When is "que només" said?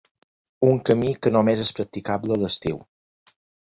1.27-1.63